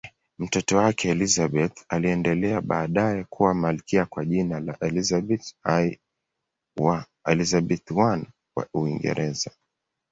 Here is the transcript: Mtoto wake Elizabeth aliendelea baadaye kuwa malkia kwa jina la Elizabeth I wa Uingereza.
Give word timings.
Mtoto 0.39 0.77
wake 0.77 1.05
Elizabeth 1.09 1.85
aliendelea 1.89 2.61
baadaye 2.61 3.23
kuwa 3.29 3.53
malkia 3.53 4.05
kwa 4.05 4.25
jina 4.25 4.59
la 4.59 4.77
Elizabeth 4.79 5.53
I 5.63 5.99
wa 6.79 7.05
Uingereza. 8.73 9.51